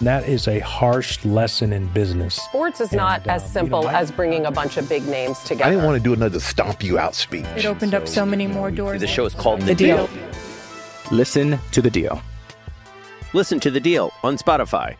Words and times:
That 0.00 0.26
is 0.26 0.48
a 0.48 0.60
harsh 0.60 1.22
lesson 1.26 1.72
in 1.74 1.86
business. 1.88 2.34
Sports 2.36 2.80
is 2.80 2.92
not 2.92 3.20
And, 3.22 3.32
as 3.32 3.42
um, 3.44 3.48
simple 3.50 3.80
you 3.80 3.86
know, 3.86 3.92
I- 3.92 4.00
as 4.00 4.10
bringing 4.10 4.46
a 4.46 4.50
bunch 4.50 4.76
of 4.78 4.88
big 4.88 5.06
names 5.06 5.38
together. 5.40 5.64
I 5.64 5.70
didn't 5.70 5.84
want 5.84 5.98
to 5.98 6.02
do 6.02 6.14
another 6.14 6.40
stomp 6.40 6.82
you 6.82 6.98
out 6.98 7.14
speech. 7.14 7.44
It 7.56 7.66
opened 7.66 7.94
up 7.94 8.08
so 8.08 8.24
many 8.24 8.46
more 8.46 8.70
doors. 8.70 9.00
The 9.00 9.06
show 9.06 9.26
is 9.26 9.34
called 9.34 9.60
The, 9.60 9.66
The 9.66 9.74
deal. 9.74 10.06
Deal. 10.06 10.22
Listen 11.10 11.58
to 11.72 11.82
The 11.82 11.90
Deal. 11.90 12.22
Listen 13.34 13.60
to 13.60 13.70
The 13.70 13.80
Deal 13.80 14.10
on 14.22 14.38
Spotify. 14.38 14.96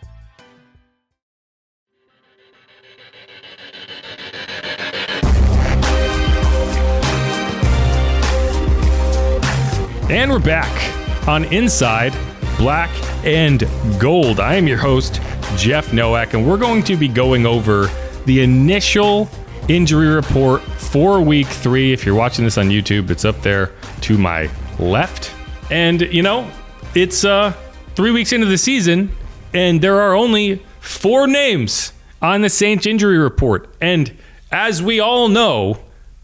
And 10.10 10.28
we're 10.30 10.40
back 10.40 11.28
on 11.28 11.44
Inside 11.44 12.12
Black 12.58 12.90
and 13.24 13.66
Gold. 13.98 14.40
I 14.40 14.54
am 14.54 14.66
your 14.66 14.78
host, 14.78 15.20
Jeff 15.56 15.92
Nowak, 15.92 16.34
and 16.34 16.46
we're 16.46 16.56
going 16.56 16.82
to 16.84 16.96
be 16.96 17.08
going 17.08 17.46
over 17.46 17.90
the 18.26 18.42
initial 18.42 19.28
injury 19.68 20.08
report 20.08 20.62
for 20.62 21.20
week 21.20 21.46
three. 21.46 21.92
If 21.92 22.04
you're 22.04 22.14
watching 22.14 22.44
this 22.44 22.58
on 22.58 22.68
YouTube, 22.68 23.10
it's 23.10 23.24
up 23.24 23.40
there 23.42 23.72
to 24.02 24.18
my 24.18 24.50
left. 24.78 25.34
And, 25.70 26.00
you 26.00 26.22
know, 26.22 26.50
it's 26.94 27.24
uh, 27.24 27.52
three 27.94 28.10
weeks 28.10 28.32
into 28.32 28.46
the 28.46 28.58
season, 28.58 29.14
and 29.52 29.80
there 29.80 30.00
are 30.00 30.14
only 30.14 30.62
four 30.80 31.26
names 31.26 31.92
on 32.20 32.40
the 32.40 32.50
Saints 32.50 32.86
injury 32.86 33.18
report. 33.18 33.74
And 33.80 34.16
as 34.50 34.82
we 34.82 34.98
all 35.00 35.28
know, 35.28 35.78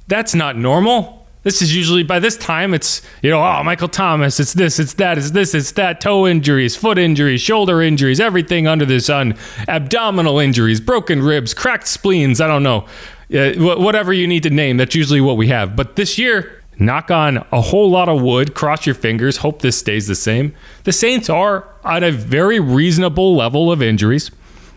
that's 0.08 0.34
not 0.34 0.56
normal. 0.56 1.15
This 1.46 1.62
is 1.62 1.76
usually 1.76 2.02
by 2.02 2.18
this 2.18 2.36
time 2.36 2.74
it's 2.74 3.02
you 3.22 3.30
know 3.30 3.40
oh 3.40 3.62
Michael 3.62 3.86
Thomas 3.86 4.40
it's 4.40 4.52
this 4.52 4.80
it's 4.80 4.94
that 4.94 5.16
it's 5.16 5.30
this 5.30 5.54
it's 5.54 5.70
that 5.72 6.00
toe 6.00 6.26
injuries 6.26 6.74
foot 6.74 6.98
injuries 6.98 7.40
shoulder 7.40 7.80
injuries 7.80 8.18
everything 8.18 8.66
under 8.66 8.84
the 8.84 8.98
sun 8.98 9.36
abdominal 9.68 10.40
injuries 10.40 10.80
broken 10.80 11.22
ribs 11.22 11.54
cracked 11.54 11.86
spleens 11.86 12.40
I 12.40 12.48
don't 12.48 12.64
know 12.64 12.88
uh, 13.32 13.52
wh- 13.52 13.78
whatever 13.78 14.12
you 14.12 14.26
need 14.26 14.42
to 14.42 14.50
name 14.50 14.76
that's 14.76 14.96
usually 14.96 15.20
what 15.20 15.36
we 15.36 15.46
have. 15.46 15.76
But 15.76 15.94
this 15.94 16.18
year 16.18 16.64
knock 16.80 17.12
on 17.12 17.36
a 17.52 17.60
whole 17.60 17.88
lot 17.88 18.08
of 18.08 18.20
wood 18.20 18.54
cross 18.54 18.84
your 18.84 18.96
fingers 18.96 19.36
hope 19.36 19.62
this 19.62 19.78
stays 19.78 20.08
the 20.08 20.16
same. 20.16 20.52
The 20.82 20.92
Saints 20.92 21.30
are 21.30 21.68
at 21.84 22.02
a 22.02 22.10
very 22.10 22.58
reasonable 22.58 23.36
level 23.36 23.70
of 23.70 23.80
injuries 23.80 24.32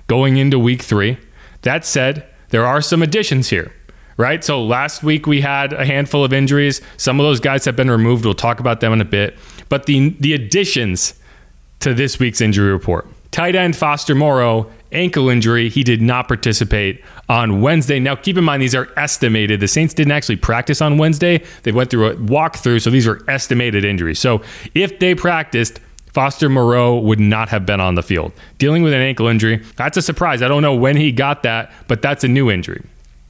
going 0.05 0.37
into 0.37 0.59
week 0.59 0.83
three. 0.83 1.17
That 1.63 1.83
said 1.83 2.27
there 2.49 2.67
are 2.67 2.79
some 2.79 3.01
additions 3.01 3.49
here 3.49 3.73
right? 4.19 4.43
So 4.43 4.61
last 4.61 5.01
week 5.01 5.25
we 5.25 5.39
had 5.39 5.71
a 5.71 5.85
handful 5.85 6.25
of 6.25 6.33
injuries. 6.33 6.81
Some 6.97 7.21
of 7.21 7.25
those 7.25 7.39
guys 7.39 7.63
have 7.63 7.77
been 7.77 7.89
removed. 7.89 8.25
We'll 8.25 8.33
talk 8.33 8.59
about 8.59 8.81
them 8.81 8.91
in 8.91 8.99
a 9.01 9.05
bit. 9.05 9.35
But 9.69 9.85
the 9.85 10.09
the 10.19 10.33
additions 10.33 11.13
to 11.79 11.93
this 11.93 12.19
week's 12.19 12.41
injury 12.41 12.71
report. 12.71 13.07
Tight 13.31 13.55
end 13.55 13.77
Foster 13.77 14.13
Moreau, 14.13 14.69
ankle 14.91 15.29
injury. 15.29 15.69
He 15.69 15.83
did 15.83 16.01
not 16.01 16.27
participate 16.27 17.01
on 17.29 17.61
Wednesday. 17.61 17.99
Now, 17.99 18.15
keep 18.15 18.37
in 18.37 18.43
mind, 18.43 18.61
these 18.61 18.75
are 18.75 18.89
estimated. 18.97 19.61
The 19.61 19.67
Saints 19.67 19.93
didn't 19.93 20.11
actually 20.11 20.35
practice 20.35 20.81
on 20.81 20.97
Wednesday. 20.97 21.43
They 21.63 21.71
went 21.71 21.89
through 21.89 22.07
a 22.07 22.15
walkthrough, 22.15 22.81
so 22.81 22.89
these 22.89 23.07
are 23.07 23.23
estimated 23.29 23.85
injuries. 23.85 24.19
So 24.19 24.41
if 24.73 24.99
they 24.99 25.15
practiced, 25.15 25.79
Foster 26.11 26.49
Moreau 26.49 26.97
would 26.99 27.19
not 27.19 27.49
have 27.49 27.65
been 27.65 27.79
on 27.79 27.95
the 27.95 28.03
field. 28.03 28.33
Dealing 28.57 28.81
with 28.83 28.93
an 28.93 29.01
ankle 29.01 29.27
injury, 29.27 29.63
that's 29.77 29.95
a 29.95 30.01
surprise. 30.01 30.41
I 30.41 30.47
don't 30.47 30.63
know 30.63 30.75
when 30.75 30.97
he 30.97 31.11
got 31.11 31.43
that, 31.43 31.71
but 31.87 32.01
that's 32.01 32.23
a 32.23 32.27
new 32.27 32.49
injury. 32.49 32.83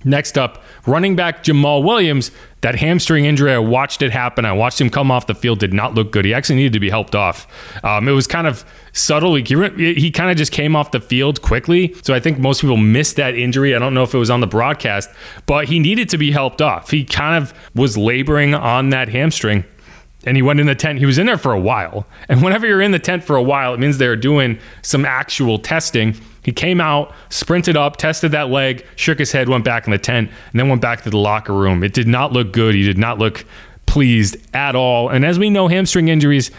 Next 0.05 0.37
up, 0.37 0.63
running 0.85 1.17
back 1.17 1.43
Jamaal 1.43 1.83
Williams, 1.83 2.31
that 2.61 2.75
hamstring 2.75 3.25
injury, 3.25 3.51
I 3.51 3.57
watched 3.57 4.01
it 4.01 4.11
happen. 4.11 4.45
I 4.45 4.53
watched 4.53 4.79
him 4.79 4.89
come 4.89 5.11
off 5.11 5.27
the 5.27 5.35
field, 5.35 5.59
did 5.59 5.73
not 5.73 5.93
look 5.93 6.11
good. 6.11 6.23
He 6.23 6.33
actually 6.33 6.55
needed 6.55 6.73
to 6.73 6.79
be 6.79 6.89
helped 6.89 7.15
off. 7.15 7.47
Um, 7.83 8.07
it 8.07 8.13
was 8.13 8.25
kind 8.25 8.47
of 8.47 8.63
subtle. 8.93 9.35
He, 9.35 9.43
he 9.43 10.09
kind 10.09 10.31
of 10.31 10.37
just 10.37 10.53
came 10.53 10.75
off 10.75 10.91
the 10.91 11.01
field 11.01 11.41
quickly. 11.41 11.93
So 12.01 12.13
I 12.13 12.21
think 12.21 12.39
most 12.39 12.61
people 12.61 12.77
missed 12.77 13.17
that 13.17 13.35
injury. 13.35 13.75
I 13.75 13.79
don't 13.79 13.93
know 13.93 14.03
if 14.03 14.13
it 14.13 14.17
was 14.17 14.29
on 14.29 14.39
the 14.39 14.47
broadcast, 14.47 15.09
but 15.45 15.65
he 15.65 15.79
needed 15.79 16.07
to 16.09 16.17
be 16.17 16.31
helped 16.31 16.61
off. 16.61 16.91
He 16.91 17.03
kind 17.03 17.41
of 17.41 17.53
was 17.75 17.97
laboring 17.97 18.53
on 18.53 18.91
that 18.91 19.09
hamstring 19.09 19.65
and 20.25 20.35
he 20.35 20.41
went 20.41 20.59
in 20.59 20.67
the 20.67 20.75
tent. 20.75 20.99
He 20.99 21.05
was 21.05 21.17
in 21.17 21.25
there 21.25 21.37
for 21.37 21.53
a 21.53 21.59
while. 21.59 22.05
And 22.27 22.43
whenever 22.43 22.67
you're 22.67 22.81
in 22.81 22.91
the 22.91 22.99
tent 22.99 23.23
for 23.23 23.35
a 23.35 23.43
while, 23.43 23.73
it 23.73 23.79
means 23.79 23.97
they're 23.97 24.15
doing 24.15 24.59
some 24.81 25.05
actual 25.05 25.59
testing. 25.59 26.15
He 26.49 26.53
came 26.53 26.81
out, 26.81 27.13
sprinted 27.29 27.77
up, 27.77 27.97
tested 27.97 28.31
that 28.31 28.49
leg, 28.49 28.83
shook 28.95 29.19
his 29.19 29.31
head, 29.31 29.49
went 29.49 29.63
back 29.63 29.85
in 29.85 29.91
the 29.91 29.99
tent, 29.99 30.31
and 30.51 30.59
then 30.59 30.67
went 30.67 30.81
back 30.81 31.03
to 31.03 31.11
the 31.11 31.17
locker 31.19 31.53
room. 31.53 31.83
It 31.83 31.93
did 31.93 32.07
not 32.07 32.33
look 32.33 32.51
good. 32.51 32.73
He 32.73 32.81
did 32.81 32.97
not 32.97 33.19
look 33.19 33.45
pleased 33.85 34.35
at 34.51 34.75
all. 34.75 35.09
And 35.09 35.23
as 35.23 35.37
we 35.37 35.51
know, 35.51 35.67
hamstring 35.67 36.07
injuries, 36.07 36.49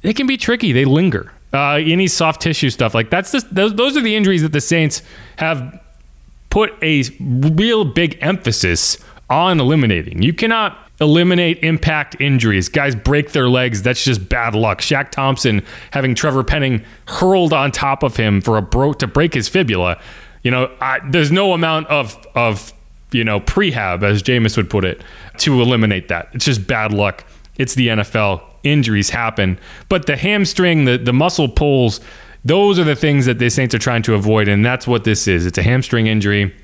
they 0.00 0.14
can 0.14 0.26
be 0.26 0.38
tricky. 0.38 0.72
They 0.72 0.86
linger. 0.86 1.30
Uh, 1.52 1.74
any 1.74 2.06
soft 2.06 2.40
tissue 2.40 2.70
stuff 2.70 2.94
like 2.94 3.10
that's 3.10 3.32
just 3.32 3.54
those, 3.54 3.74
those 3.74 3.98
are 3.98 4.00
the 4.00 4.16
injuries 4.16 4.40
that 4.40 4.52
the 4.52 4.62
Saints 4.62 5.02
have 5.36 5.78
put 6.48 6.72
a 6.80 7.02
real 7.20 7.84
big 7.84 8.16
emphasis 8.22 8.96
on 9.28 9.60
eliminating. 9.60 10.22
You 10.22 10.32
cannot 10.32 10.83
eliminate 11.00 11.58
impact 11.62 12.16
injuries. 12.20 12.68
Guys 12.68 12.94
break 12.94 13.32
their 13.32 13.48
legs. 13.48 13.82
That's 13.82 14.04
just 14.04 14.28
bad 14.28 14.54
luck. 14.54 14.80
Shaq 14.80 15.10
Thompson 15.10 15.62
having 15.90 16.14
Trevor 16.14 16.44
Penning 16.44 16.84
hurled 17.06 17.52
on 17.52 17.72
top 17.72 18.02
of 18.02 18.16
him 18.16 18.40
for 18.40 18.56
a 18.56 18.62
bro 18.62 18.92
to 18.94 19.06
break 19.06 19.34
his 19.34 19.48
fibula. 19.48 20.00
You 20.42 20.50
know, 20.50 20.70
I, 20.80 21.00
there's 21.08 21.32
no 21.32 21.52
amount 21.52 21.88
of 21.88 22.24
of 22.34 22.72
you 23.12 23.24
know 23.24 23.40
prehab, 23.40 24.02
as 24.02 24.22
Jameis 24.22 24.56
would 24.56 24.70
put 24.70 24.84
it, 24.84 25.02
to 25.38 25.60
eliminate 25.60 26.08
that. 26.08 26.28
It's 26.32 26.44
just 26.44 26.66
bad 26.66 26.92
luck. 26.92 27.24
It's 27.56 27.74
the 27.74 27.88
NFL. 27.88 28.42
Injuries 28.62 29.10
happen, 29.10 29.58
but 29.90 30.06
the 30.06 30.16
hamstring, 30.16 30.86
the 30.86 30.96
the 30.96 31.12
muscle 31.12 31.48
pulls. 31.48 32.00
Those 32.46 32.78
are 32.78 32.84
the 32.84 32.96
things 32.96 33.24
that 33.26 33.38
the 33.38 33.48
Saints 33.50 33.74
are 33.74 33.78
trying 33.78 34.02
to 34.02 34.14
avoid, 34.14 34.48
and 34.48 34.64
that's 34.64 34.86
what 34.86 35.04
this 35.04 35.28
is. 35.28 35.46
It's 35.46 35.58
a 35.58 35.62
hamstring 35.62 36.06
injury. 36.06 36.54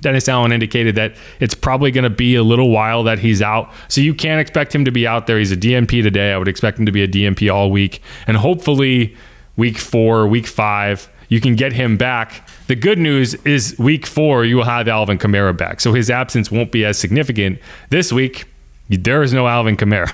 Dennis 0.00 0.28
Allen 0.28 0.52
indicated 0.52 0.94
that 0.96 1.14
it's 1.40 1.54
probably 1.54 1.90
going 1.90 2.04
to 2.04 2.10
be 2.10 2.34
a 2.34 2.42
little 2.42 2.70
while 2.70 3.02
that 3.04 3.18
he's 3.18 3.42
out. 3.42 3.70
So 3.88 4.00
you 4.00 4.14
can't 4.14 4.40
expect 4.40 4.74
him 4.74 4.84
to 4.84 4.90
be 4.90 5.06
out 5.06 5.26
there. 5.26 5.38
He's 5.38 5.52
a 5.52 5.56
DNP 5.56 6.02
today. 6.02 6.32
I 6.32 6.38
would 6.38 6.48
expect 6.48 6.78
him 6.78 6.86
to 6.86 6.92
be 6.92 7.02
a 7.02 7.08
DNP 7.08 7.52
all 7.52 7.70
week. 7.70 8.02
And 8.26 8.36
hopefully, 8.36 9.16
week 9.56 9.78
four, 9.78 10.26
week 10.26 10.46
five, 10.46 11.10
you 11.28 11.40
can 11.40 11.54
get 11.54 11.72
him 11.72 11.96
back. 11.96 12.48
The 12.66 12.76
good 12.76 12.98
news 12.98 13.34
is 13.46 13.78
week 13.78 14.06
four, 14.06 14.44
you 14.44 14.56
will 14.56 14.64
have 14.64 14.88
Alvin 14.88 15.18
Kamara 15.18 15.56
back. 15.56 15.80
So 15.80 15.92
his 15.92 16.10
absence 16.10 16.50
won't 16.50 16.72
be 16.72 16.84
as 16.84 16.98
significant. 16.98 17.58
This 17.90 18.12
week, 18.12 18.46
there 18.88 19.22
is 19.22 19.32
no 19.32 19.46
Alvin 19.46 19.76
Kamara. 19.76 20.12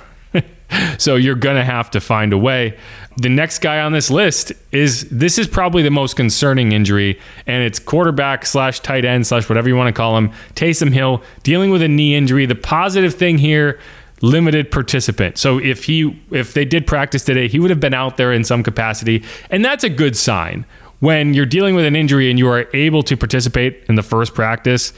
so 0.98 1.16
you're 1.16 1.34
going 1.34 1.56
to 1.56 1.64
have 1.64 1.90
to 1.92 2.00
find 2.00 2.32
a 2.32 2.38
way. 2.38 2.78
The 3.18 3.28
next 3.28 3.60
guy 3.60 3.80
on 3.80 3.92
this 3.92 4.10
list 4.10 4.52
is 4.72 5.08
this 5.08 5.38
is 5.38 5.46
probably 5.46 5.82
the 5.82 5.90
most 5.90 6.16
concerning 6.16 6.72
injury, 6.72 7.18
and 7.46 7.62
it's 7.62 7.78
quarterback 7.78 8.44
slash 8.44 8.80
tight 8.80 9.04
end 9.04 9.26
slash 9.26 9.48
whatever 9.48 9.68
you 9.68 9.76
want 9.76 9.88
to 9.88 9.92
call 9.98 10.16
him, 10.16 10.30
Taysom 10.54 10.92
Hill, 10.92 11.22
dealing 11.42 11.70
with 11.70 11.82
a 11.82 11.88
knee 11.88 12.14
injury. 12.14 12.44
The 12.44 12.54
positive 12.54 13.14
thing 13.14 13.38
here, 13.38 13.80
limited 14.20 14.70
participant. 14.70 15.38
So 15.38 15.58
if 15.58 15.84
he 15.84 16.20
if 16.30 16.52
they 16.52 16.64
did 16.64 16.86
practice 16.86 17.24
today, 17.24 17.48
he 17.48 17.58
would 17.58 17.70
have 17.70 17.80
been 17.80 17.94
out 17.94 18.16
there 18.16 18.32
in 18.32 18.44
some 18.44 18.62
capacity, 18.62 19.24
and 19.50 19.64
that's 19.64 19.84
a 19.84 19.90
good 19.90 20.16
sign. 20.16 20.66
When 21.00 21.34
you're 21.34 21.46
dealing 21.46 21.74
with 21.74 21.84
an 21.84 21.94
injury 21.94 22.30
and 22.30 22.38
you 22.38 22.48
are 22.48 22.68
able 22.72 23.02
to 23.02 23.16
participate 23.16 23.84
in 23.86 23.96
the 23.96 24.02
first 24.02 24.34
practice, 24.34 24.94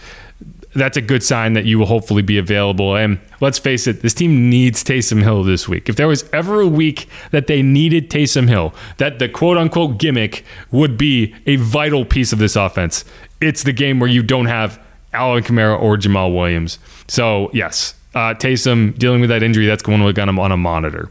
that's 0.75 0.97
a 0.97 1.01
good 1.01 1.23
sign 1.23 1.55
that 1.55 1.65
you 1.65 1.79
will 1.79 1.87
hopefully 1.87 2.23
be 2.23 2.39
available. 2.39 2.97
And 2.97 3.19
let's 3.41 3.59
face 3.59 3.87
it, 3.87 4.03
this 4.03 4.15
team 4.15 4.51
needs 4.51 4.85
Taysom 4.85 5.23
Hill 5.23 5.43
this 5.43 5.69
week. 5.69 5.89
If 5.89 5.97
there 5.97 6.09
was 6.09 6.29
ever 6.33 6.61
a 6.61 6.67
week 6.67 7.09
that 7.31 7.47
they 7.47 7.63
needed 7.63 8.11
Taysom 8.11 8.49
Hill, 8.49 8.75
that 8.99 9.19
the 9.19 9.29
quote 9.29 9.57
unquote 9.57 9.99
gimmick 9.99 10.45
would 10.71 10.99
be 10.99 11.35
a 11.47 11.57
vital 11.57 12.05
piece 12.05 12.33
of 12.33 12.39
this 12.39 12.57
offense, 12.57 13.05
it's 13.41 13.63
the 13.63 13.73
game 13.73 14.01
where 14.01 14.11
you 14.11 14.23
don't 14.23 14.47
have 14.47 14.81
Alvin 15.13 15.43
Kamara 15.43 15.81
or 15.81 15.97
Jamaal 15.97 16.35
Williams. 16.35 16.79
So, 17.09 17.51
yes, 17.53 17.95
uh, 18.15 18.35
Taysom 18.35 18.99
dealing 18.99 19.21
with 19.21 19.31
that 19.31 19.43
injury, 19.43 19.67
that's 19.67 19.83
going 19.83 20.03
on 20.03 20.29
him 20.29 20.39
on 20.39 20.53
a 20.53 20.57
monitor. 20.57 21.11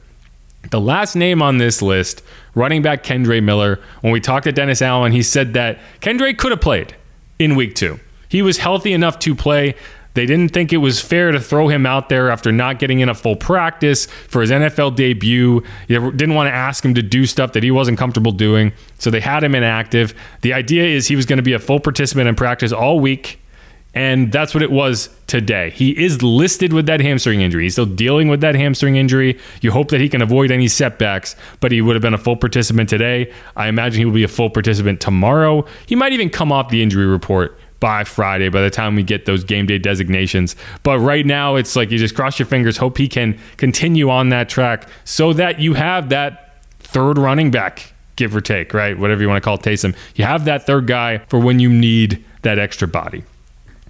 The 0.69 0.81
last 0.81 1.15
name 1.15 1.42
on 1.42 1.57
this 1.57 1.81
list, 1.81 2.21
running 2.53 2.81
back 2.81 3.03
Kendre 3.03 3.42
Miller, 3.42 3.80
when 4.01 4.12
we 4.12 4.19
talked 4.19 4.44
to 4.44 4.51
Dennis 4.51 4.81
Allen, 4.81 5.13
he 5.13 5.24
said 5.24 5.53
that 5.53 5.80
Kendre 6.01 6.38
could 6.38 6.51
have 6.51 6.62
played 6.62 6.95
in 7.39 7.56
week 7.56 7.74
two. 7.75 8.00
He 8.29 8.41
was 8.41 8.57
healthy 8.57 8.94
enough 8.94 9.19
to 9.19 9.35
play. 9.35 9.75
They 10.13 10.25
didn't 10.25 10.51
think 10.51 10.74
it 10.74 10.77
was 10.77 11.00
fair 11.00 11.31
to 11.31 11.39
throw 11.39 11.68
him 11.68 11.85
out 11.85 12.09
there 12.09 12.31
after 12.31 12.51
not 12.51 12.79
getting 12.79 13.01
in 13.01 13.07
a 13.07 13.13
full 13.13 13.35
practice 13.35 14.07
for 14.07 14.41
his 14.41 14.50
NFL 14.50 14.95
debut. 14.95 15.62
They 15.88 16.00
didn't 16.00 16.33
want 16.33 16.47
to 16.47 16.53
ask 16.53 16.83
him 16.83 16.95
to 16.95 17.03
do 17.03 17.27
stuff 17.27 17.53
that 17.53 17.62
he 17.62 17.69
wasn't 17.69 18.00
comfortable 18.00 18.31
doing. 18.31 18.74
So 18.97 19.12
they 19.12 19.19
had 19.19 19.44
him 19.44 19.53
inactive. 19.53 20.15
The 20.41 20.53
idea 20.53 20.85
is 20.85 21.07
he 21.07 21.15
was 21.15 21.27
going 21.27 21.38
to 21.38 21.44
be 21.44 21.53
a 21.53 21.59
full 21.59 21.79
participant 21.79 22.27
in 22.27 22.33
practice 22.33 22.71
all 22.71 23.00
week. 23.00 23.39
And 23.94 24.31
that's 24.31 24.53
what 24.53 24.62
it 24.62 24.71
was 24.71 25.09
today. 25.27 25.69
He 25.71 25.91
is 25.91 26.21
listed 26.21 26.74
with 26.74 26.88
that 26.88 27.00
hamstring 27.00 27.41
injury. 27.41 27.63
He's 27.63 27.74
still 27.74 27.85
dealing 27.85 28.27
with 28.27 28.41
that 28.41 28.53
hamstring 28.53 28.95
injury. 28.95 29.39
You 29.62 29.71
hope 29.71 29.89
that 29.89 30.01
he 30.01 30.09
can 30.09 30.21
avoid 30.21 30.51
any 30.51 30.68
setbacks, 30.68 31.35
but 31.59 31.71
he 31.71 31.81
would 31.81 31.95
have 31.95 32.01
been 32.01 32.13
a 32.13 32.19
full 32.19 32.35
participant 32.38 32.89
today. 32.89 33.31
I 33.56 33.68
imagine 33.68 34.00
he 34.00 34.06
will 34.06 34.13
be 34.13 34.24
a 34.24 34.27
full 34.27 34.50
participant 34.50 35.00
tomorrow. 35.00 35.65
He 35.85 35.95
might 35.95 36.12
even 36.12 36.29
come 36.29 36.51
off 36.51 36.69
the 36.69 36.83
injury 36.83 37.06
report 37.06 37.56
by 37.79 38.03
Friday 38.03 38.50
by 38.50 38.62
the 38.62 38.69
time 38.69 38.95
we 38.95 39.03
get 39.03 39.25
those 39.25 39.44
game 39.44 39.65
day 39.65 39.77
designations. 39.77 40.56
But 40.83 41.00
right 41.00 41.25
now, 41.25 41.56
it's 41.56 41.75
like 41.75 41.91
you 41.91 41.97
just 41.97 42.15
cross 42.15 42.39
your 42.39 42.47
fingers, 42.47 42.77
hope 42.77 42.97
he 42.97 43.07
can 43.07 43.39
continue 43.57 44.09
on 44.09 44.29
that 44.29 44.50
track 44.50 44.88
so 45.03 45.33
that 45.33 45.59
you 45.59 45.75
have 45.75 46.09
that 46.09 46.63
third 46.79 47.18
running 47.18 47.51
back, 47.51 47.94
give 48.15 48.35
or 48.35 48.41
take, 48.41 48.74
right? 48.74 48.97
Whatever 48.97 49.21
you 49.21 49.27
want 49.27 49.41
to 49.41 49.45
call 49.45 49.56
it, 49.56 49.62
Taysom. 49.62 49.95
You 50.15 50.25
have 50.25 50.45
that 50.45 50.65
third 50.65 50.88
guy 50.88 51.19
for 51.29 51.39
when 51.39 51.59
you 51.59 51.69
need 51.69 52.24
that 52.41 52.57
extra 52.59 52.88
body. 52.88 53.24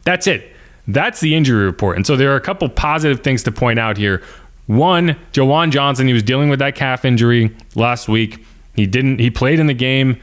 That's 0.04 0.28
it. 0.28 0.54
That's 0.88 1.19
the 1.19 1.36
injury 1.36 1.66
report. 1.66 1.98
And 1.98 2.07
so 2.07 2.16
there 2.16 2.31
are 2.31 2.38
a 2.38 2.42
couple 2.42 2.68
positive 2.69 3.22
things 3.22 3.44
to 3.44 3.51
point 3.51 3.78
out 3.78 3.98
here. 3.98 4.24
One, 4.68 5.18
Juwan 5.34 5.72
Johnson, 5.72 6.07
he 6.07 6.13
was 6.13 6.24
dealing 6.24 6.50
with 6.50 6.60
that 6.60 6.75
calf 6.75 7.06
injury 7.06 7.56
last 7.75 8.07
week. 8.07 8.45
He 8.75 8.86
didn't 8.86 9.19
he 9.19 9.30
played 9.30 9.60
in 9.60 9.68
the 9.68 9.74
game 9.74 10.22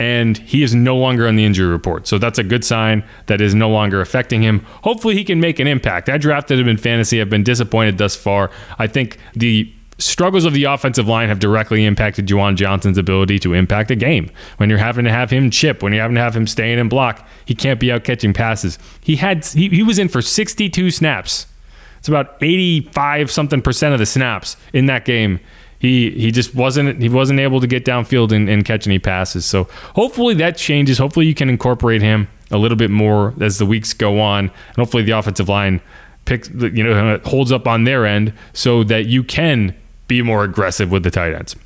and 0.00 0.38
he 0.38 0.62
is 0.62 0.74
no 0.74 0.96
longer 0.96 1.28
on 1.28 1.36
the 1.36 1.44
injury 1.44 1.68
report. 1.68 2.08
So 2.08 2.16
that's 2.16 2.38
a 2.38 2.42
good 2.42 2.64
sign 2.64 3.04
that 3.26 3.42
is 3.42 3.54
no 3.54 3.68
longer 3.68 4.00
affecting 4.00 4.40
him. 4.40 4.60
Hopefully, 4.82 5.14
he 5.14 5.22
can 5.24 5.40
make 5.40 5.60
an 5.60 5.66
impact. 5.66 6.08
I 6.08 6.16
drafted 6.16 6.58
him 6.58 6.68
in 6.68 6.78
fantasy. 6.78 7.20
I've 7.20 7.28
been 7.28 7.44
disappointed 7.44 7.98
thus 7.98 8.16
far. 8.16 8.50
I 8.78 8.86
think 8.86 9.18
the 9.34 9.70
struggles 9.98 10.46
of 10.46 10.54
the 10.54 10.64
offensive 10.64 11.06
line 11.06 11.28
have 11.28 11.38
directly 11.38 11.84
impacted 11.84 12.26
Juwan 12.26 12.56
Johnson's 12.56 12.96
ability 12.96 13.38
to 13.40 13.52
impact 13.52 13.90
a 13.90 13.94
game. 13.94 14.30
When 14.56 14.70
you're 14.70 14.78
having 14.78 15.04
to 15.04 15.12
have 15.12 15.28
him 15.28 15.50
chip, 15.50 15.82
when 15.82 15.92
you're 15.92 16.00
having 16.00 16.14
to 16.14 16.22
have 16.22 16.34
him 16.34 16.46
stay 16.46 16.72
in 16.72 16.78
and 16.78 16.88
block, 16.88 17.28
he 17.44 17.54
can't 17.54 17.78
be 17.78 17.92
out 17.92 18.02
catching 18.02 18.32
passes. 18.32 18.78
He 19.02 19.16
had 19.16 19.44
he, 19.44 19.68
he 19.68 19.82
was 19.82 19.98
in 19.98 20.08
for 20.08 20.22
62 20.22 20.90
snaps. 20.90 21.46
It's 21.98 22.08
about 22.08 22.42
85 22.42 23.30
something 23.30 23.60
percent 23.60 23.92
of 23.92 23.98
the 23.98 24.06
snaps 24.06 24.56
in 24.72 24.86
that 24.86 25.04
game 25.04 25.40
he 25.80 26.10
he 26.10 26.30
just 26.30 26.54
wasn't 26.54 27.00
he 27.00 27.08
wasn't 27.08 27.40
able 27.40 27.60
to 27.60 27.66
get 27.66 27.84
downfield 27.84 28.30
and, 28.30 28.48
and 28.48 28.64
catch 28.64 28.86
any 28.86 29.00
passes. 29.00 29.44
So 29.44 29.64
hopefully 29.94 30.34
that 30.34 30.56
changes. 30.56 30.98
Hopefully 30.98 31.26
you 31.26 31.34
can 31.34 31.48
incorporate 31.48 32.02
him 32.02 32.28
a 32.52 32.58
little 32.58 32.76
bit 32.76 32.90
more 32.90 33.34
as 33.40 33.58
the 33.58 33.66
weeks 33.66 33.92
go 33.94 34.20
on, 34.20 34.44
and 34.44 34.76
hopefully 34.76 35.02
the 35.02 35.12
offensive 35.12 35.48
line 35.48 35.80
picks 36.26 36.50
you 36.50 36.84
know 36.84 37.18
holds 37.24 37.50
up 37.50 37.66
on 37.66 37.84
their 37.84 38.06
end 38.06 38.32
so 38.52 38.84
that 38.84 39.06
you 39.06 39.24
can 39.24 39.74
be 40.06 40.22
more 40.22 40.44
aggressive 40.44 40.90
with 40.92 41.02
the 41.02 41.10
tight 41.10 41.32
ends. 41.32 41.56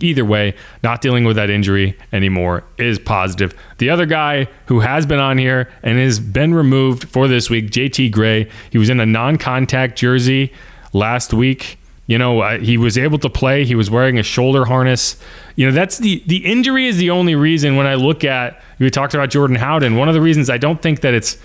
Either 0.00 0.24
way, 0.24 0.54
not 0.82 1.00
dealing 1.00 1.24
with 1.24 1.36
that 1.36 1.50
injury 1.50 1.96
anymore 2.12 2.64
is 2.78 2.98
positive. 2.98 3.54
The 3.78 3.90
other 3.90 4.06
guy 4.06 4.48
who 4.66 4.80
has 4.80 5.04
been 5.04 5.20
on 5.20 5.36
here 5.36 5.70
and 5.82 5.98
has 5.98 6.18
been 6.18 6.54
removed 6.54 7.08
for 7.08 7.28
this 7.28 7.50
week, 7.50 7.70
JT 7.70 8.10
Gray, 8.10 8.48
he 8.70 8.78
was 8.78 8.88
in 8.88 8.98
a 8.98 9.06
non 9.06 9.36
contact 9.36 9.98
jersey 9.98 10.52
last 10.94 11.34
week. 11.34 11.78
You 12.12 12.18
know, 12.18 12.58
he 12.58 12.76
was 12.76 12.98
able 12.98 13.18
to 13.20 13.30
play. 13.30 13.64
He 13.64 13.74
was 13.74 13.90
wearing 13.90 14.18
a 14.18 14.22
shoulder 14.22 14.66
harness. 14.66 15.16
You 15.56 15.64
know, 15.64 15.72
that's 15.72 15.96
the 15.96 16.22
the 16.26 16.44
injury 16.44 16.86
is 16.86 16.98
the 16.98 17.08
only 17.08 17.34
reason 17.34 17.76
when 17.76 17.86
I 17.86 17.94
look 17.94 18.22
at 18.22 18.62
we 18.78 18.90
talked 18.90 19.14
about 19.14 19.30
Jordan 19.30 19.56
Howden. 19.56 19.96
One 19.96 20.08
of 20.08 20.14
the 20.14 20.20
reasons 20.20 20.50
I 20.50 20.58
don't 20.58 20.82
think 20.82 21.00
that 21.00 21.14
it's 21.14 21.38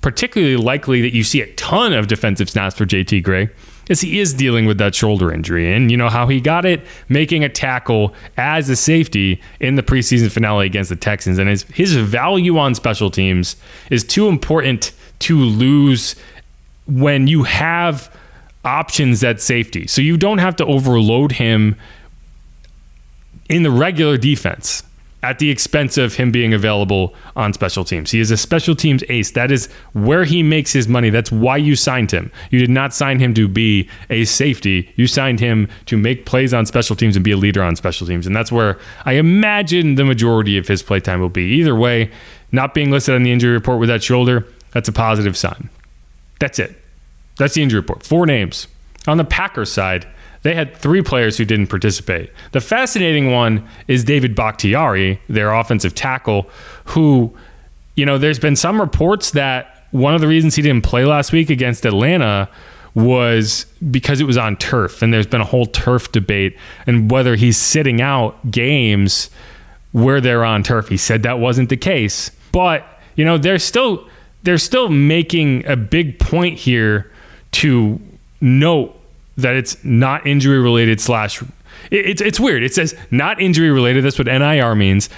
particularly 0.00 0.56
likely 0.56 1.02
that 1.02 1.12
you 1.12 1.24
see 1.24 1.40
a 1.40 1.52
ton 1.54 1.92
of 1.92 2.06
defensive 2.06 2.48
snaps 2.48 2.76
for 2.76 2.86
JT 2.86 3.24
Gray 3.24 3.50
is 3.88 4.00
he 4.00 4.20
is 4.20 4.32
dealing 4.32 4.64
with 4.64 4.78
that 4.78 4.94
shoulder 4.94 5.32
injury. 5.32 5.74
And 5.74 5.90
you 5.90 5.96
know 5.96 6.08
how 6.08 6.28
he 6.28 6.40
got 6.40 6.64
it 6.64 6.86
making 7.08 7.42
a 7.42 7.48
tackle 7.48 8.14
as 8.36 8.68
a 8.68 8.76
safety 8.76 9.40
in 9.58 9.74
the 9.74 9.82
preseason 9.82 10.30
finale 10.30 10.66
against 10.66 10.88
the 10.88 10.94
Texans. 10.94 11.36
And 11.36 11.48
his, 11.48 11.64
his 11.64 11.96
value 11.96 12.58
on 12.58 12.76
special 12.76 13.10
teams 13.10 13.56
is 13.90 14.04
too 14.04 14.28
important 14.28 14.92
to 15.20 15.36
lose 15.36 16.14
when 16.86 17.26
you 17.26 17.42
have 17.42 18.16
options 18.64 19.24
at 19.24 19.40
safety. 19.40 19.86
So 19.86 20.00
you 20.00 20.16
don't 20.16 20.38
have 20.38 20.56
to 20.56 20.66
overload 20.66 21.32
him 21.32 21.76
in 23.48 23.62
the 23.62 23.70
regular 23.70 24.16
defense 24.16 24.82
at 25.24 25.38
the 25.38 25.50
expense 25.50 25.96
of 25.96 26.14
him 26.14 26.32
being 26.32 26.52
available 26.52 27.14
on 27.36 27.52
special 27.52 27.84
teams. 27.84 28.10
He 28.10 28.18
is 28.18 28.32
a 28.32 28.36
special 28.36 28.74
teams 28.74 29.04
ace. 29.08 29.30
That 29.30 29.52
is 29.52 29.68
where 29.92 30.24
he 30.24 30.42
makes 30.42 30.72
his 30.72 30.88
money. 30.88 31.10
That's 31.10 31.30
why 31.30 31.58
you 31.58 31.76
signed 31.76 32.10
him. 32.10 32.32
You 32.50 32.58
did 32.58 32.70
not 32.70 32.92
sign 32.92 33.20
him 33.20 33.32
to 33.34 33.46
be 33.46 33.88
a 34.10 34.24
safety. 34.24 34.92
You 34.96 35.06
signed 35.06 35.38
him 35.38 35.68
to 35.86 35.96
make 35.96 36.26
plays 36.26 36.52
on 36.52 36.66
special 36.66 36.96
teams 36.96 37.14
and 37.14 37.24
be 37.24 37.30
a 37.30 37.36
leader 37.36 37.62
on 37.62 37.76
special 37.76 38.06
teams. 38.06 38.26
And 38.26 38.34
that's 38.34 38.50
where 38.50 38.78
I 39.04 39.12
imagine 39.12 39.94
the 39.94 40.04
majority 40.04 40.58
of 40.58 40.66
his 40.66 40.82
playtime 40.82 41.20
will 41.20 41.28
be. 41.28 41.44
Either 41.44 41.76
way, 41.76 42.10
not 42.50 42.74
being 42.74 42.90
listed 42.90 43.14
on 43.14 43.22
the 43.22 43.30
injury 43.30 43.52
report 43.52 43.78
with 43.78 43.90
that 43.90 44.02
shoulder, 44.02 44.46
that's 44.72 44.88
a 44.88 44.92
positive 44.92 45.36
sign. 45.36 45.70
That's 46.40 46.58
it. 46.58 46.81
That's 47.38 47.54
the 47.54 47.62
injury 47.62 47.80
report. 47.80 48.04
Four 48.04 48.26
names. 48.26 48.66
On 49.06 49.16
the 49.16 49.24
Packers 49.24 49.72
side, 49.72 50.06
they 50.42 50.54
had 50.54 50.76
three 50.76 51.02
players 51.02 51.38
who 51.38 51.44
didn't 51.44 51.68
participate. 51.68 52.30
The 52.52 52.60
fascinating 52.60 53.30
one 53.30 53.66
is 53.88 54.04
David 54.04 54.34
Bakhtiari, 54.34 55.20
their 55.28 55.52
offensive 55.52 55.94
tackle, 55.94 56.48
who, 56.86 57.36
you 57.94 58.04
know, 58.04 58.18
there's 58.18 58.38
been 58.38 58.56
some 58.56 58.80
reports 58.80 59.30
that 59.32 59.86
one 59.92 60.14
of 60.14 60.20
the 60.20 60.26
reasons 60.26 60.56
he 60.56 60.62
didn't 60.62 60.84
play 60.84 61.04
last 61.04 61.32
week 61.32 61.50
against 61.50 61.84
Atlanta 61.84 62.48
was 62.94 63.66
because 63.90 64.20
it 64.20 64.24
was 64.24 64.36
on 64.36 64.56
turf. 64.56 65.00
And 65.00 65.12
there's 65.12 65.26
been 65.26 65.40
a 65.40 65.46
whole 65.46 65.66
turf 65.66 66.12
debate 66.12 66.56
and 66.86 67.10
whether 67.10 67.36
he's 67.36 67.56
sitting 67.56 68.00
out 68.00 68.50
games 68.50 69.30
where 69.92 70.20
they're 70.20 70.44
on 70.44 70.62
turf. 70.62 70.88
He 70.88 70.96
said 70.96 71.22
that 71.22 71.38
wasn't 71.38 71.68
the 71.68 71.76
case. 71.76 72.30
But, 72.50 72.86
you 73.14 73.24
know, 73.24 73.38
they're 73.38 73.58
still 73.58 74.08
they're 74.42 74.58
still 74.58 74.88
making 74.88 75.64
a 75.66 75.76
big 75.76 76.18
point 76.18 76.58
here 76.58 77.11
to 77.52 78.00
note 78.40 78.98
that 79.36 79.54
it's 79.54 79.82
not 79.84 80.26
injury 80.26 80.58
related 80.58 81.00
slash 81.00 81.42
it's 81.90 82.20
it's 82.20 82.40
weird. 82.40 82.62
It 82.62 82.74
says 82.74 82.94
not 83.10 83.40
injury 83.40 83.70
related. 83.70 84.04
That's 84.04 84.18
what 84.18 84.26
NIR 84.26 84.74
means. 84.74 85.08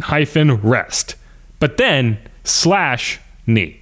Hyphen 0.00 0.54
rest, 0.56 1.14
but 1.58 1.76
then 1.76 2.18
slash 2.44 3.20
knee. 3.46 3.80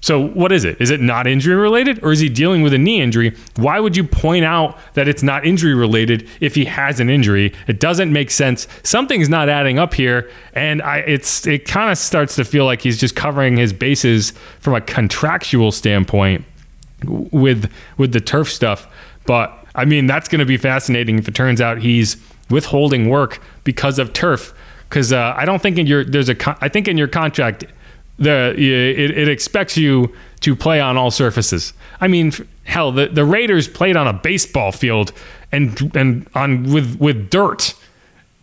So 0.00 0.28
what 0.28 0.52
is 0.52 0.64
it? 0.64 0.80
Is 0.80 0.90
it 0.90 1.00
not 1.00 1.26
injury 1.26 1.56
related, 1.56 2.02
or 2.04 2.12
is 2.12 2.20
he 2.20 2.28
dealing 2.28 2.62
with 2.62 2.72
a 2.72 2.78
knee 2.78 3.00
injury? 3.00 3.34
Why 3.56 3.80
would 3.80 3.96
you 3.96 4.04
point 4.04 4.44
out 4.44 4.78
that 4.94 5.08
it's 5.08 5.22
not 5.22 5.44
injury 5.44 5.74
related 5.74 6.28
if 6.40 6.54
he 6.54 6.66
has 6.66 7.00
an 7.00 7.10
injury? 7.10 7.52
It 7.66 7.80
doesn't 7.80 8.12
make 8.12 8.30
sense. 8.30 8.68
Something's 8.84 9.28
not 9.28 9.48
adding 9.48 9.80
up 9.80 9.94
here, 9.94 10.30
and 10.52 10.80
I 10.80 10.98
it's 10.98 11.46
it 11.46 11.64
kind 11.64 11.90
of 11.90 11.98
starts 11.98 12.36
to 12.36 12.44
feel 12.44 12.64
like 12.66 12.82
he's 12.82 12.98
just 12.98 13.16
covering 13.16 13.56
his 13.56 13.72
bases 13.72 14.32
from 14.60 14.74
a 14.74 14.80
contractual 14.80 15.72
standpoint 15.72 16.44
with 17.04 17.70
with 17.96 18.12
the 18.12 18.20
turf 18.20 18.50
stuff. 18.50 18.86
But 19.26 19.56
I 19.74 19.84
mean, 19.84 20.06
that's 20.06 20.28
going 20.28 20.40
to 20.40 20.46
be 20.46 20.56
fascinating 20.56 21.18
if 21.18 21.28
it 21.28 21.34
turns 21.34 21.60
out 21.60 21.78
he's 21.78 22.16
withholding 22.50 23.08
work 23.08 23.40
because 23.64 23.98
of 23.98 24.12
turf. 24.12 24.54
Because 24.88 25.12
uh, 25.12 25.34
I 25.36 25.44
don't 25.44 25.60
think 25.60 25.78
in 25.78 25.86
your 25.86 26.04
there's 26.04 26.28
a 26.28 26.64
I 26.64 26.68
think 26.68 26.88
in 26.88 26.96
your 26.96 27.08
contract 27.08 27.64
the 28.18 28.54
it, 28.56 29.10
it 29.10 29.28
expects 29.28 29.76
you 29.76 30.14
to 30.40 30.56
play 30.56 30.80
on 30.80 30.96
all 30.96 31.10
surfaces. 31.10 31.72
I 32.00 32.08
mean, 32.08 32.32
hell, 32.64 32.92
the, 32.92 33.08
the 33.08 33.24
Raiders 33.24 33.68
played 33.68 33.96
on 33.96 34.06
a 34.06 34.12
baseball 34.12 34.72
field 34.72 35.12
and 35.52 35.94
and 35.94 36.28
on 36.34 36.72
with 36.72 36.98
with 36.98 37.30
dirt 37.30 37.74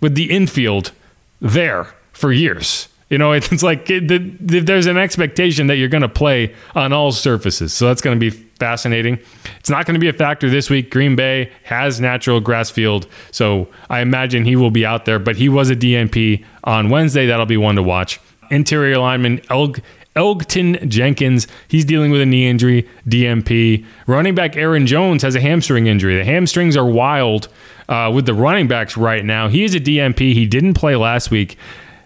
with 0.01 0.15
the 0.15 0.29
infield 0.31 0.91
there 1.39 1.93
for 2.11 2.31
years. 2.31 2.87
You 3.13 3.19
know, 3.19 3.31
it's 3.33 3.61
like 3.61 3.85
the, 3.85 4.33
there's 4.39 4.87
an 4.87 4.97
expectation 4.97 5.67
that 5.67 5.75
you're 5.75 5.87
going 5.87 6.01
to 6.01 6.09
play 6.09 6.55
on 6.73 6.91
all 6.93 7.11
surfaces. 7.11 7.71
So 7.71 7.85
that's 7.85 8.01
going 8.01 8.19
to 8.19 8.19
be 8.19 8.31
fascinating. 8.31 9.19
It's 9.59 9.69
not 9.69 9.85
going 9.85 9.93
to 9.93 9.99
be 9.99 10.07
a 10.07 10.13
factor 10.13 10.49
this 10.49 10.67
week. 10.67 10.89
Green 10.89 11.15
Bay 11.15 11.51
has 11.61 12.01
natural 12.01 12.39
grass 12.39 12.71
field. 12.71 13.05
So 13.29 13.69
I 13.87 13.99
imagine 13.99 14.45
he 14.45 14.55
will 14.55 14.71
be 14.71 14.83
out 14.83 15.05
there, 15.05 15.19
but 15.19 15.35
he 15.35 15.47
was 15.47 15.69
a 15.69 15.75
DNP 15.75 16.43
on 16.63 16.89
Wednesday. 16.89 17.27
That'll 17.27 17.45
be 17.45 17.55
one 17.55 17.75
to 17.75 17.83
watch. 17.83 18.19
Interior 18.49 18.97
lineman 18.97 19.41
Elg, 19.41 19.83
Elgton 20.15 20.87
Jenkins, 20.87 21.45
he's 21.67 21.85
dealing 21.85 22.09
with 22.09 22.21
a 22.21 22.25
knee 22.25 22.47
injury, 22.47 22.89
DNP. 23.07 23.85
Running 24.07 24.33
back 24.33 24.57
Aaron 24.57 24.87
Jones 24.87 25.21
has 25.21 25.35
a 25.35 25.39
hamstring 25.39 25.85
injury. 25.85 26.17
The 26.17 26.25
hamstrings 26.25 26.75
are 26.75 26.87
wild 26.87 27.47
uh, 27.87 28.11
with 28.11 28.25
the 28.25 28.33
running 28.33 28.67
backs 28.67 28.97
right 28.97 29.23
now. 29.23 29.49
He 29.49 29.63
is 29.63 29.75
a 29.75 29.79
DNP. 29.79 30.33
He 30.33 30.47
didn't 30.47 30.73
play 30.73 30.95
last 30.95 31.29
week 31.29 31.59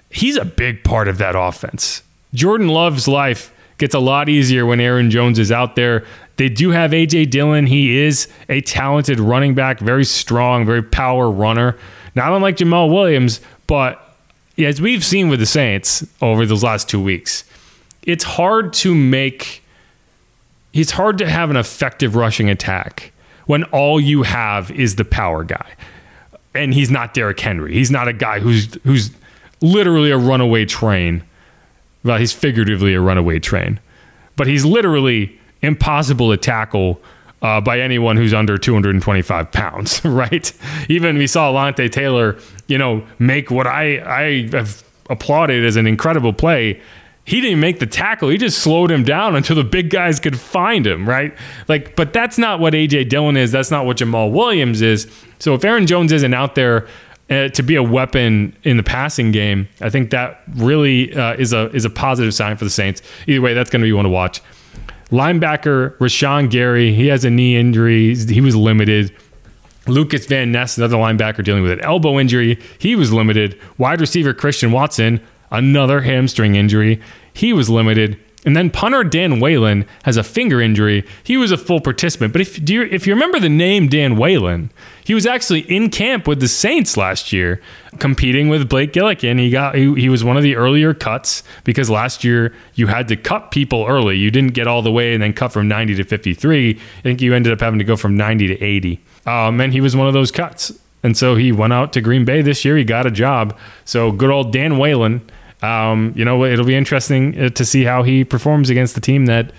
he's 0.10 0.38
a 0.38 0.46
big 0.46 0.84
part 0.84 1.08
of 1.08 1.18
that 1.18 1.36
offense. 1.36 2.04
Jordan 2.34 2.68
Love's 2.68 3.08
life 3.08 3.54
gets 3.78 3.94
a 3.94 4.00
lot 4.00 4.30
easier 4.30 4.66
when 4.66 4.80
Aaron 4.80 5.12
Jones 5.12 5.40
is 5.40 5.52
out 5.52 5.76
there. 5.76 6.06
They 6.38 6.50
do 6.50 6.72
have 6.72 6.92
AJ 6.92 7.30
Dillon. 7.32 7.68
He 7.68 7.98
is 7.98 8.28
a 8.50 8.62
talented 8.62 9.20
running 9.20 9.56
back, 9.56 9.80
very 9.80 10.06
strong, 10.06 10.66
very 10.66 10.84
power 10.84 11.30
runner. 11.30 11.78
Not 12.16 12.34
unlike 12.34 12.58
Jamaal 12.58 12.92
Williams, 12.92 13.42
but 13.68 14.16
as 14.58 14.82
we've 14.82 15.04
seen 15.04 15.30
with 15.30 15.40
the 15.40 15.46
Saints 15.46 16.06
over 16.22 16.46
those 16.46 16.64
last 16.64 16.90
two 16.90 17.02
weeks, 17.02 17.44
it's 18.04 18.24
hard 18.24 18.74
to 18.74 18.96
make 18.96 19.64
it's 20.74 20.92
hard 20.92 21.18
to 21.18 21.28
have 21.28 21.50
an 21.50 21.56
effective 21.56 22.16
rushing 22.16 22.50
attack 22.50 23.12
when 23.48 23.64
all 23.66 24.00
you 24.00 24.24
have 24.24 24.70
is 24.72 24.96
the 24.96 25.06
power 25.06 25.44
guy. 25.44 25.76
And 26.54 26.74
he's 26.74 26.92
not 26.92 27.14
Derrick 27.14 27.40
Henry. 27.40 27.74
He's 27.74 27.90
not 27.90 28.08
a 28.08 28.14
guy 28.14 28.40
who's 28.40 28.76
who's 28.84 29.12
literally 29.62 30.12
a 30.12 30.18
runaway 30.18 30.66
train. 30.66 31.24
Well, 32.04 32.18
he's 32.18 32.34
figuratively 32.34 32.94
a 32.94 33.02
runaway 33.02 33.40
train. 33.40 33.80
But 34.36 34.48
he's 34.48 34.64
literally 34.64 35.38
impossible 35.62 36.32
to 36.32 36.38
tackle 36.38 37.02
uh, 37.42 37.62
by 37.62 37.80
anyone 37.80 38.18
who's 38.18 38.34
under 38.34 38.58
225 38.58 39.52
pounds, 39.52 40.02
right? 40.06 40.52
Even 40.90 41.18
we 41.18 41.28
saw 41.28 41.52
Alontae 41.52 41.92
Taylor, 41.92 42.38
you 42.68 42.78
know, 42.78 43.06
make 43.20 43.52
what 43.52 43.68
I 43.68 43.98
I 44.00 44.50
have 44.56 44.84
applauded 45.10 45.66
as 45.66 45.76
an 45.76 45.88
incredible 45.88 46.34
play. 46.34 46.82
He 47.26 47.42
didn't 47.42 47.60
make 47.60 47.80
the 47.80 47.86
tackle. 47.86 48.30
He 48.30 48.38
just 48.38 48.60
slowed 48.60 48.90
him 48.90 49.04
down 49.04 49.36
until 49.36 49.58
the 49.58 49.64
big 49.66 49.90
guys 49.90 50.18
could 50.18 50.40
find 50.40 50.88
him, 50.88 51.08
right? 51.08 51.36
Like, 51.68 51.94
but 51.98 52.14
that's 52.14 52.38
not 52.38 52.62
what 52.62 52.74
AJ 52.74 53.10
Dillon 53.10 53.36
is. 53.36 53.52
That's 53.52 53.70
not 53.70 53.86
what 53.86 53.98
Jamaal 53.98 54.32
Williams 54.32 54.82
is. 54.82 55.12
So 55.40 55.54
if 55.54 55.66
Aaron 55.66 55.88
Jones 55.88 56.14
isn't 56.14 56.34
out 56.34 56.56
there 56.56 56.88
uh, 57.30 57.50
to 57.50 57.64
be 57.64 57.76
a 57.76 57.84
weapon 57.84 58.56
in 58.64 58.78
the 58.78 58.84
passing 58.84 59.32
game, 59.32 59.68
I 59.82 59.90
think 59.90 60.12
that 60.12 60.42
really 60.56 61.14
uh, 61.14 61.34
is 61.36 61.54
a 61.54 61.70
is 61.72 61.86
a 61.86 61.90
positive 61.90 62.34
sign 62.34 62.58
for 62.58 62.64
the 62.64 62.70
Saints. 62.70 63.02
Either 63.28 63.42
way, 63.42 63.54
that's 63.54 63.70
going 63.70 63.82
to 63.82 63.86
be 63.86 63.94
one 63.94 64.06
to 64.06 64.10
watch. 64.10 64.42
Linebacker 65.10 65.98
Rashan 65.98 66.50
Gary, 66.50 66.94
he 66.94 67.08
has 67.08 67.24
a 67.24 67.30
knee 67.30 67.56
injury. 67.56 68.16
He 68.16 68.42
was 68.42 68.56
limited. 68.56 69.14
Lucas 69.88 70.26
Van 70.26 70.52
Ness, 70.52 70.78
another 70.78 70.98
linebacker 70.98 71.44
dealing 71.44 71.64
with 71.64 71.72
an 71.72 71.82
elbow 71.82 72.20
injury, 72.20 72.60
he 72.78 72.96
was 72.96 73.14
limited. 73.14 73.58
Wide 73.78 74.02
receiver 74.02 74.34
Christian 74.34 74.74
Watson, 74.74 75.22
another 75.50 76.02
hamstring 76.02 76.56
injury, 76.56 77.02
he 77.34 77.54
was 77.54 77.70
limited. 77.70 78.20
And 78.48 78.56
then 78.56 78.70
punter 78.70 79.04
Dan 79.04 79.42
Whelan 79.42 79.86
has 80.06 80.16
a 80.16 80.24
finger 80.24 80.62
injury. 80.62 81.06
He 81.22 81.36
was 81.36 81.52
a 81.52 81.58
full 81.58 81.82
participant. 81.82 82.32
But 82.32 82.40
if 82.40 82.70
you, 82.70 82.84
if 82.84 83.06
you 83.06 83.14
remember 83.14 83.42
the 83.42 83.50
name 83.50 83.90
Dan 83.90 84.16
Whelan, 84.16 84.72
he 85.04 85.14
was 85.14 85.26
actually 85.26 85.70
in 85.70 85.90
camp 85.90 86.30
with 86.30 86.40
the 86.40 86.48
Saints 86.48 86.96
last 86.96 87.34
year, 87.34 87.62
competing 88.00 88.48
with 88.48 88.70
Blake 88.70 88.94
Gillikin. 88.94 89.38
He 89.38 89.50
got 89.50 89.76
he, 89.76 89.94
he 89.96 90.08
was 90.08 90.24
one 90.24 90.38
of 90.38 90.44
the 90.44 90.56
earlier 90.56 90.94
cuts 90.94 91.44
because 91.66 91.90
last 91.90 92.24
year 92.24 92.56
you 92.74 92.88
had 92.88 93.10
to 93.10 93.18
cut 93.18 93.52
people 93.52 93.86
early. 93.86 94.16
You 94.16 94.32
didn't 94.32 94.54
get 94.54 94.66
all 94.66 94.82
the 94.82 94.94
way 94.94 95.14
and 95.14 95.22
then 95.22 95.34
cut 95.34 95.52
from 95.52 95.68
90 95.68 95.96
to 95.96 96.06
53. 96.06 96.70
I 96.70 97.02
think 97.02 97.20
you 97.20 97.34
ended 97.34 97.52
up 97.52 97.60
having 97.60 97.80
to 97.80 97.86
go 97.86 97.98
from 97.98 98.16
90 98.16 98.48
to 98.48 98.64
80. 98.64 99.04
Um, 99.26 99.60
and 99.60 99.74
he 99.74 99.82
was 99.82 99.94
one 99.94 100.08
of 100.08 100.14
those 100.14 100.32
cuts. 100.32 100.72
And 101.04 101.18
so 101.18 101.36
he 101.36 101.52
went 101.52 101.74
out 101.74 101.92
to 101.94 102.02
Green 102.02 102.24
Bay 102.24 102.42
this 102.42 102.64
year. 102.64 102.78
He 102.78 102.86
got 102.86 103.06
a 103.06 103.12
job. 103.12 103.58
So 103.84 104.14
good 104.14 104.30
old 104.30 104.54
Dan 104.54 104.78
Whelan 104.78 105.30
um, 105.62 106.14
you 106.16 106.24
know, 106.24 106.46
it'll 106.46 106.66
be 106.66 106.76
interesting 106.76 107.40
uh, 107.40 107.50
to 107.50 107.66
see 107.66 107.84
how 107.84 108.04
he 108.04 108.24
performs 108.24 108.70
against 108.70 108.96
the 108.96 109.02
team 109.02 109.26
that 109.26 109.52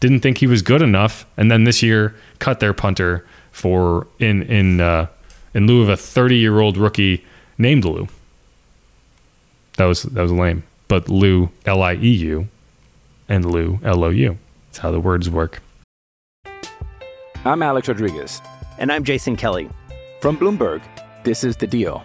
didn't 0.00 0.20
think 0.20 0.38
he 0.38 0.46
was 0.46 0.62
good 0.62 0.82
enough, 0.82 1.26
and 1.36 1.50
then 1.50 1.64
this 1.64 1.82
year 1.82 2.14
cut 2.38 2.60
their 2.60 2.72
punter 2.72 3.24
for 3.52 4.06
in 4.18 4.42
in 4.42 4.80
uh, 4.80 5.06
in 5.54 5.66
lieu 5.66 5.82
of 5.82 5.88
a 5.88 5.96
30 5.96 6.36
year 6.36 6.60
old 6.60 6.76
rookie 6.76 7.24
named 7.56 7.84
Lou. 7.84 8.08
That 9.76 9.86
was 9.86 10.02
that 10.02 10.22
was 10.22 10.32
lame, 10.32 10.64
but 10.88 11.08
Lou 11.08 11.50
L 11.66 11.82
I 11.82 11.94
E 11.94 12.08
U, 12.08 12.48
and 13.28 13.44
Lou 13.44 13.78
L 13.84 14.04
O 14.04 14.10
U. 14.10 14.38
That's 14.66 14.78
how 14.78 14.90
the 14.90 15.00
words 15.00 15.30
work. 15.30 15.62
I'm 17.44 17.62
Alex 17.62 17.88
Rodriguez, 17.88 18.42
and 18.78 18.90
I'm 18.90 19.04
Jason 19.04 19.36
Kelly 19.36 19.68
from 20.20 20.36
Bloomberg. 20.36 20.82
This 21.22 21.44
is 21.44 21.56
the 21.56 21.66
Deal. 21.66 22.04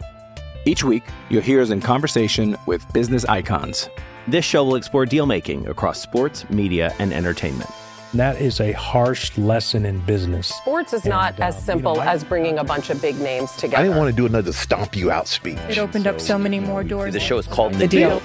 Each 0.65 0.83
week, 0.83 1.03
you'll 1.29 1.41
hear 1.41 1.61
us 1.61 1.69
in 1.69 1.81
conversation 1.81 2.57
with 2.65 2.91
business 2.93 3.25
icons. 3.25 3.89
This 4.27 4.45
show 4.45 4.63
will 4.63 4.75
explore 4.75 5.05
deal 5.05 5.25
making 5.25 5.67
across 5.67 6.01
sports, 6.01 6.47
media, 6.49 6.93
and 6.99 7.13
entertainment. 7.13 7.69
That 8.13 8.41
is 8.41 8.59
a 8.59 8.71
harsh 8.73 9.37
lesson 9.37 9.85
in 9.85 9.99
business. 9.99 10.47
Sports 10.47 10.93
is 10.93 11.05
not 11.05 11.33
And, 11.35 11.43
uh, 11.43 11.45
as 11.47 11.63
simple 11.63 11.93
you 11.93 11.99
know, 11.99 12.03
I- 12.05 12.13
as 12.13 12.23
bringing 12.23 12.57
a 12.57 12.63
bunch 12.63 12.89
of 12.89 13.01
big 13.01 13.19
names 13.19 13.51
together. 13.53 13.77
I 13.77 13.83
didn't 13.83 13.97
want 13.97 14.09
to 14.09 14.15
do 14.15 14.25
another 14.25 14.51
stomp 14.51 14.95
you 14.95 15.11
out 15.11 15.27
speech. 15.27 15.57
It 15.69 15.77
opened 15.77 16.07
up 16.07 16.19
so 16.19 16.37
many 16.37 16.59
more 16.59 16.83
doors. 16.83 17.13
The 17.13 17.19
show 17.19 17.37
is 17.37 17.47
called 17.47 17.75
The 17.75 17.87
Deal. 17.87 18.21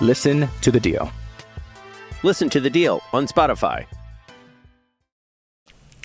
Listen 0.00 0.48
to 0.60 0.70
the 0.70 0.78
deal. 0.80 1.10
Listen 2.22 2.48
to 2.50 2.60
the 2.60 2.70
deal 2.70 3.02
on 3.12 3.26
Spotify. 3.26 3.86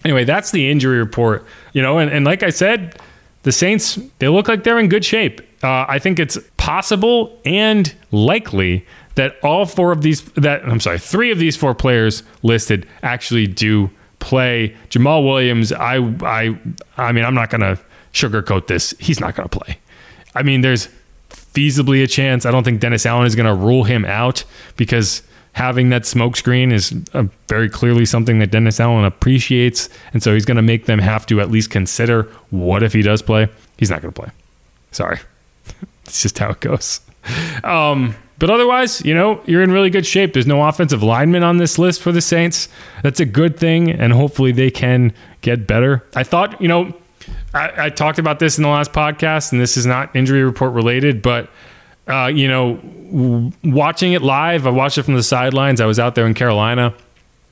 Anyway, 0.04 0.24
that's 0.24 0.50
the 0.52 0.70
injury 0.72 0.98
report. 0.98 1.46
You 1.74 1.82
know, 1.84 2.00
and, 2.00 2.10
and 2.12 2.26
like 2.26 2.42
I 2.42 2.50
said, 2.50 2.98
the 3.44 3.52
Saints, 3.52 4.00
they 4.20 4.28
look 4.28 4.48
like 4.48 4.64
they're 4.64 4.80
in 4.80 4.90
good 4.90 5.06
shape. 5.06 5.42
Uh, 5.64 5.86
I 5.88 6.00
think 6.00 6.20
it's 6.20 6.38
possible 6.58 7.40
and 7.46 7.94
likely 8.12 8.86
that 9.16 9.36
all 9.44 9.66
four 9.66 9.92
of 9.92 10.02
these, 10.02 10.22
that 10.34 10.64
I'm 10.68 10.80
sorry, 10.80 11.00
three 11.00 11.32
of 11.32 11.40
these 11.40 11.56
four 11.56 11.76
players 11.76 12.24
listed 12.44 12.88
actually 13.04 13.48
do 13.48 13.90
play. 14.20 14.76
Jamaal 14.90 15.26
Williams, 15.26 15.72
I, 15.72 15.98
I, 16.22 16.58
I 16.98 17.12
mean, 17.12 17.26
I'm 17.26 17.36
not 17.36 17.50
to 17.62 17.80
sugarcoat 18.14 18.68
this. 18.68 18.94
He's 19.00 19.20
not 19.20 19.36
to 19.50 19.60
play. 19.60 19.80
I 20.34 20.44
mean, 20.44 20.62
there's 20.62 20.88
feasibly 21.30 22.04
a 22.04 22.08
chance. 22.08 22.46
I 22.46 22.52
don't 22.52 22.64
think 22.64 22.80
Dennis 22.80 23.06
Allen 23.06 23.28
is 23.28 23.36
to 23.48 23.54
rule 23.54 23.84
him 23.84 24.06
out 24.06 24.44
because 24.78 25.24
having 25.54 25.90
that 25.90 26.06
smoke 26.06 26.38
screen 26.38 26.72
is 26.72 26.90
very 27.48 27.70
clearly 27.70 28.06
something 28.06 28.40
that 28.40 28.52
Dennis 28.52 28.80
Allen 28.80 29.06
appreciates. 29.06 29.90
And 30.14 30.24
so 30.24 30.34
he's 30.34 30.46
going 30.46 30.58
to 30.58 30.62
make 30.62 30.86
them 30.86 31.00
have 31.00 31.26
to 31.28 31.42
at 31.42 31.52
least 31.52 31.70
consider 31.70 32.24
what 32.50 32.84
if 32.84 32.94
he 32.94 33.02
does 33.02 33.22
play? 33.22 33.50
He's 33.78 33.90
not 33.90 34.02
going 34.02 34.14
to 34.14 34.22
play. 34.22 34.32
Sorry. 34.92 35.20
it's 36.06 36.22
just 36.22 36.40
how 36.40 36.52
it 36.52 36.60
goes. 36.62 37.02
Um, 37.64 38.16
but 38.40 38.50
otherwise, 38.50 39.04
you 39.06 39.14
know, 39.14 39.42
you're 39.46 39.62
in 39.62 39.72
really 39.72 39.90
good 39.90 40.06
shape. 40.06 40.34
There's 40.34 40.48
no 40.48 40.68
offensive 40.68 41.04
lineman 41.04 41.44
on 41.44 41.58
this 41.58 41.78
list 41.78 42.02
for 42.02 42.12
the 42.12 42.22
Saints. 42.22 42.70
That's 43.04 43.20
a 43.20 43.26
good 43.26 43.58
thing. 43.58 43.92
And 43.92 44.14
hopefully 44.14 44.52
they 44.52 44.72
can 44.72 45.14
get 45.42 45.68
better. 45.68 46.04
I 46.16 46.24
thought, 46.24 46.60
you 46.60 46.68
know, 46.68 46.94
I, 47.54 47.86
I 47.86 47.90
talked 47.90 48.18
about 48.18 48.40
this 48.40 48.58
in 48.58 48.64
the 48.64 48.70
last 48.70 48.94
podcast, 48.94 49.52
and 49.52 49.62
this 49.62 49.78
is 49.78 49.86
not 49.86 50.16
injury 50.16 50.44
report 50.44 50.74
related, 50.74 51.22
but 51.22 51.50
uh, 52.08 52.28
you 52.28 52.48
know, 52.48 52.76
w- 52.76 53.52
watching 53.64 54.14
it 54.14 54.22
live, 54.22 54.66
I 54.68 54.70
watched 54.70 54.98
it 54.98 55.04
from 55.04 55.16
the 55.16 55.24
sidelines. 55.24 55.82
I 55.82 55.86
was 55.86 56.00
out 56.00 56.16
there 56.16 56.26
in 56.26 56.34
Carolina. 56.34 56.94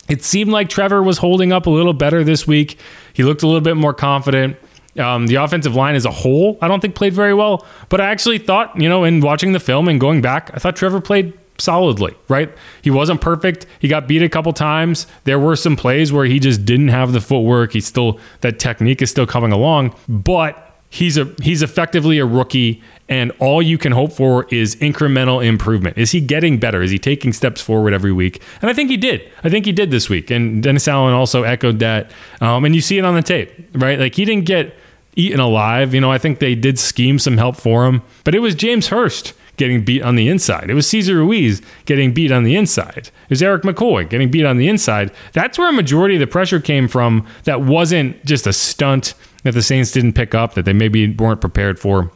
It 0.07 0.23
seemed 0.23 0.51
like 0.51 0.69
Trevor 0.69 1.03
was 1.03 1.19
holding 1.19 1.51
up 1.51 1.67
a 1.67 1.69
little 1.69 1.93
better 1.93 2.23
this 2.23 2.47
week. 2.47 2.79
He 3.13 3.23
looked 3.23 3.43
a 3.43 3.47
little 3.47 3.61
bit 3.61 3.77
more 3.77 3.93
confident. 3.93 4.57
Um, 4.97 5.27
the 5.27 5.35
offensive 5.35 5.75
line 5.75 5.95
as 5.95 6.03
a 6.05 6.11
whole, 6.11 6.57
I 6.61 6.67
don't 6.67 6.79
think 6.79 6.95
played 6.95 7.13
very 7.13 7.33
well, 7.33 7.65
but 7.89 8.01
I 8.01 8.07
actually 8.07 8.39
thought, 8.39 8.75
you 8.79 8.89
know, 8.89 9.03
in 9.03 9.21
watching 9.21 9.53
the 9.53 9.59
film 9.59 9.87
and 9.87 9.99
going 9.99 10.21
back, 10.21 10.49
I 10.53 10.57
thought 10.57 10.75
Trevor 10.75 10.99
played 10.99 11.33
solidly, 11.59 12.15
right? 12.27 12.51
He 12.81 12.89
wasn't 12.89 13.21
perfect. 13.21 13.65
He 13.79 13.87
got 13.87 14.07
beat 14.07 14.23
a 14.23 14.29
couple 14.29 14.51
times. 14.51 15.05
There 15.25 15.39
were 15.39 15.55
some 15.55 15.75
plays 15.75 16.11
where 16.11 16.25
he 16.25 16.39
just 16.39 16.65
didn't 16.65 16.87
have 16.87 17.13
the 17.13 17.21
footwork. 17.21 17.73
He 17.73 17.81
still 17.81 18.19
that 18.41 18.59
technique 18.59 19.01
is 19.01 19.11
still 19.11 19.27
coming 19.27 19.51
along, 19.51 19.95
but 20.07 20.68
he's 20.89 21.17
a 21.17 21.33
he's 21.41 21.61
effectively 21.61 22.17
a 22.19 22.25
rookie 22.25 22.81
and 23.07 23.31
all 23.39 23.61
you 23.61 23.77
can 23.77 23.91
hope 23.91 24.11
for 24.13 24.45
is 24.51 24.75
incremental 24.77 25.43
improvement. 25.43 25.97
Is 25.97 26.11
he 26.11 26.21
getting 26.21 26.59
better? 26.59 26.81
Is 26.83 26.91
he 26.91 26.99
taking 26.99 27.33
steps 27.33 27.59
forward 27.59 27.91
every 27.91 28.11
week? 28.11 28.41
And 28.61 28.69
I 28.69 28.73
think 28.73 28.89
he 28.89 28.97
did. 28.97 29.27
I 29.43 29.49
think 29.49 29.65
he 29.65 29.71
did 29.71 29.89
this 29.89 30.09
week. 30.09 30.29
And 30.29 30.61
Dennis 30.61 30.87
Allen 30.87 31.13
also 31.13 31.41
echoed 31.41 31.79
that. 31.79 32.11
Um, 32.39 32.65
and 32.65 32.75
you 32.75 32.81
see 32.81 32.99
it 32.99 33.05
on 33.05 33.15
the 33.15 33.23
tape, 33.23 33.51
right? 33.73 33.99
Like 33.99 34.13
he 34.13 34.25
didn't 34.25 34.45
get 34.45 34.75
eaten 35.15 35.39
alive. 35.39 35.95
You 35.95 36.01
know, 36.01 36.11
I 36.11 36.19
think 36.19 36.37
they 36.37 36.53
did 36.53 36.77
scheme 36.77 37.17
some 37.17 37.37
help 37.37 37.55
for 37.55 37.87
him, 37.87 38.03
but 38.23 38.35
it 38.35 38.39
was 38.39 38.53
James 38.53 38.89
Hurst 38.89 39.33
getting 39.59 39.83
beat 39.83 40.01
on 40.01 40.15
the 40.15 40.27
inside. 40.27 40.71
It 40.71 40.73
was 40.73 40.89
Cesar 40.89 41.17
Ruiz 41.17 41.61
getting 41.85 42.13
beat 42.13 42.31
on 42.31 42.43
the 42.43 42.55
inside. 42.55 43.11
It 43.23 43.29
was 43.29 43.43
Erik 43.43 43.61
McCoy 43.61 44.09
getting 44.09 44.31
beat 44.31 44.45
on 44.45 44.57
the 44.57 44.67
inside. 44.67 45.11
That's 45.33 45.59
where 45.59 45.69
a 45.69 45.73
majority 45.73 46.15
of 46.15 46.21
the 46.21 46.27
pressure 46.27 46.59
came 46.59 46.87
from. 46.87 47.27
That 47.43 47.61
wasn't 47.61 48.25
just 48.25 48.47
a 48.47 48.53
stunt 48.53 49.13
that 49.43 49.53
the 49.53 49.61
Saints 49.61 49.91
didn't 49.91 50.13
pick 50.13 50.33
up, 50.33 50.55
that 50.55 50.65
they 50.65 50.73
maybe 50.73 51.13
weren't 51.13 51.41
prepared 51.41 51.77
for. 51.77 52.11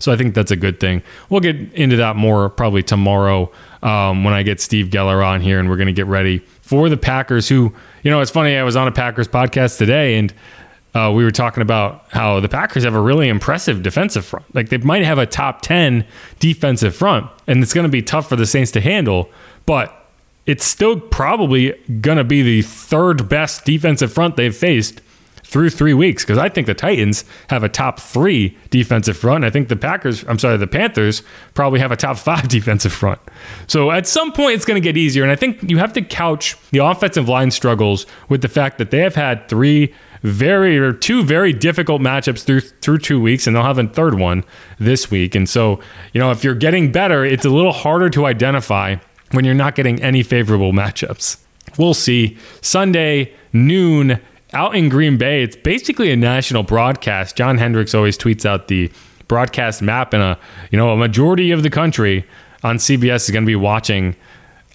So 0.00 0.12
I 0.12 0.16
think 0.16 0.34
that's 0.34 0.50
a 0.50 0.56
good 0.56 0.78
thing. 0.78 1.02
We'll 1.28 1.40
get 1.40 1.56
into 1.72 1.96
that 1.96 2.16
more 2.16 2.50
probably 2.50 2.82
tomorrow 2.82 3.50
um, 3.82 4.24
when 4.24 4.34
I 4.34 4.42
get 4.42 4.60
Steve 4.60 4.88
Geller 4.88 5.24
on 5.24 5.40
here 5.40 5.58
and 5.58 5.68
we're 5.68 5.76
going 5.76 5.86
to 5.86 5.92
get 5.92 6.06
ready 6.06 6.38
for 6.62 6.88
the 6.88 6.96
Packers. 6.96 7.48
Who, 7.48 7.72
you 8.02 8.10
know, 8.10 8.20
it's 8.20 8.30
funny. 8.30 8.56
I 8.56 8.62
was 8.62 8.76
on 8.76 8.86
a 8.86 8.92
Packers 8.92 9.26
podcast 9.26 9.78
today 9.78 10.16
and 10.16 10.32
uh, 10.94 11.12
we 11.14 11.24
were 11.24 11.30
talking 11.30 11.62
about 11.62 12.06
how 12.10 12.40
the 12.40 12.48
Packers 12.48 12.84
have 12.84 12.94
a 12.94 13.00
really 13.00 13.28
impressive 13.28 13.82
defensive 13.82 14.24
front. 14.24 14.54
Like 14.54 14.70
they 14.70 14.78
might 14.78 15.04
have 15.04 15.18
a 15.18 15.26
top 15.26 15.60
10 15.62 16.06
defensive 16.38 16.96
front, 16.96 17.30
and 17.46 17.62
it's 17.62 17.74
going 17.74 17.84
to 17.84 17.90
be 17.90 18.02
tough 18.02 18.28
for 18.28 18.36
the 18.36 18.46
Saints 18.46 18.70
to 18.72 18.80
handle, 18.80 19.30
but 19.66 19.94
it's 20.46 20.64
still 20.64 20.98
probably 20.98 21.72
going 22.00 22.16
to 22.16 22.24
be 22.24 22.42
the 22.42 22.62
third 22.62 23.28
best 23.28 23.64
defensive 23.64 24.12
front 24.12 24.36
they've 24.36 24.56
faced 24.56 25.02
through 25.48 25.70
three 25.70 25.94
weeks 25.94 26.24
because 26.24 26.36
I 26.36 26.50
think 26.50 26.66
the 26.66 26.74
Titans 26.74 27.24
have 27.48 27.62
a 27.62 27.70
top 27.70 27.98
three 27.98 28.56
defensive 28.68 29.16
front. 29.16 29.44
I 29.44 29.50
think 29.50 29.68
the 29.68 29.76
Packers, 29.76 30.22
I'm 30.28 30.38
sorry, 30.38 30.58
the 30.58 30.66
Panthers 30.66 31.22
probably 31.54 31.80
have 31.80 31.90
a 31.90 31.96
top 31.96 32.18
five 32.18 32.48
defensive 32.48 32.92
front. 32.92 33.20
So 33.66 33.90
at 33.90 34.06
some 34.06 34.32
point, 34.32 34.56
it's 34.56 34.66
going 34.66 34.80
to 34.80 34.86
get 34.86 34.96
easier. 34.96 35.22
And 35.22 35.32
I 35.32 35.36
think 35.36 35.62
you 35.62 35.78
have 35.78 35.94
to 35.94 36.02
couch 36.02 36.56
the 36.70 36.78
offensive 36.78 37.28
line 37.28 37.50
struggles 37.50 38.06
with 38.28 38.42
the 38.42 38.48
fact 38.48 38.76
that 38.78 38.90
they 38.90 38.98
have 38.98 39.14
had 39.14 39.48
three 39.48 39.94
very 40.22 40.78
or 40.78 40.92
two 40.92 41.22
very 41.22 41.52
difficult 41.52 42.00
matchups 42.00 42.44
through 42.44 42.60
through 42.60 42.98
two 42.98 43.20
weeks, 43.20 43.46
and 43.46 43.54
they'll 43.54 43.62
have 43.62 43.78
a 43.78 43.86
third 43.86 44.14
one 44.18 44.44
this 44.78 45.10
week. 45.10 45.34
And 45.34 45.48
so, 45.48 45.80
you 46.12 46.20
know, 46.20 46.30
if 46.30 46.44
you're 46.44 46.54
getting 46.54 46.92
better, 46.92 47.24
it's 47.24 47.44
a 47.44 47.50
little 47.50 47.72
harder 47.72 48.10
to 48.10 48.26
identify 48.26 48.96
when 49.32 49.44
you're 49.44 49.54
not 49.54 49.74
getting 49.74 50.02
any 50.02 50.22
favorable 50.22 50.72
matchups. 50.72 51.38
We'll 51.76 51.94
see. 51.94 52.36
Sunday 52.60 53.32
noon 53.52 54.20
out 54.52 54.74
in 54.74 54.88
Green 54.88 55.18
Bay. 55.18 55.42
It's 55.42 55.56
basically 55.56 56.10
a 56.10 56.16
national 56.16 56.62
broadcast. 56.62 57.36
John 57.36 57.58
Hendricks 57.58 57.94
always 57.94 58.16
tweets 58.16 58.46
out 58.46 58.68
the 58.68 58.90
broadcast 59.28 59.82
map, 59.82 60.12
and 60.12 60.22
a 60.22 60.38
you 60.70 60.78
know 60.78 60.90
a 60.90 60.96
majority 60.96 61.50
of 61.50 61.62
the 61.62 61.70
country 61.70 62.24
on 62.62 62.76
CBS 62.76 63.24
is 63.24 63.30
going 63.30 63.44
to 63.44 63.46
be 63.46 63.56
watching. 63.56 64.16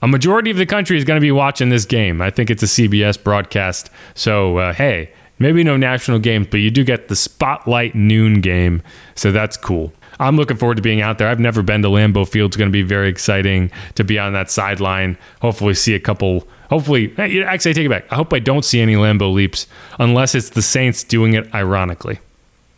A 0.02 0.08
majority 0.08 0.52
of 0.52 0.58
the 0.58 0.66
country 0.66 0.98
is 0.98 1.06
going 1.06 1.18
to 1.18 1.22
be 1.22 1.32
watching 1.32 1.70
this 1.70 1.86
game. 1.86 2.22
I 2.22 2.30
think 2.30 2.50
it's 2.50 2.62
a 2.62 2.68
CBS 2.68 3.22
broadcast. 3.22 3.90
So 4.16 4.58
uh, 4.58 4.74
hey, 4.74 5.14
maybe 5.40 5.64
no 5.64 5.78
national 5.78 6.20
games, 6.20 6.48
but 6.50 6.58
you 6.58 6.72
do 6.72 6.84
get 6.84 7.08
the 7.08 7.16
spotlight 7.16 7.96
noon 7.96 8.42
game. 8.42 8.82
So 9.16 9.32
that's 9.32 9.58
cool. 9.58 9.94
I'm 10.20 10.38
looking 10.38 10.58
forward 10.58 10.76
to 10.76 10.82
being 10.82 11.02
out 11.02 11.18
there. 11.18 11.28
I've 11.28 11.40
never 11.40 11.64
been 11.64 11.82
to 11.82 11.88
Lambeau 11.88 12.28
Field. 12.28 12.52
It's 12.52 12.58
going 12.58 12.70
to 12.70 12.74
be 12.74 12.84
very 12.84 13.10
exciting 13.10 13.72
to 13.96 14.04
be 14.04 14.20
on 14.20 14.34
that 14.34 14.52
sideline. 14.52 15.18
Hopefully, 15.42 15.74
see 15.74 15.96
a 15.96 16.00
couple. 16.00 16.48
Hopefully, 16.70 17.14
eh, 17.18 17.44
actually, 17.44 17.72
I 17.72 17.74
take 17.74 17.86
it 17.86 17.90
back. 17.90 18.06
I 18.12 18.16
hope 18.16 18.34
I 18.34 18.40
don't 18.40 18.64
see 18.64 18.80
any 18.80 18.96
Lambeau 18.96 19.34
leaps 19.34 19.68
unless 20.00 20.36
it's 20.36 20.52
the 20.52 20.62
Saints 20.62 21.04
doing 21.04 21.34
it 21.34 21.54
ironically. 21.54 22.20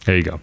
There 0.05 0.15
you 0.15 0.23
go. 0.23 0.39